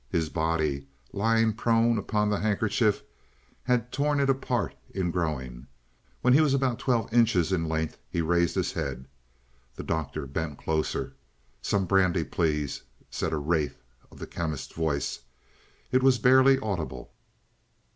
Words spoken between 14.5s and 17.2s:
voice. It was barely audible.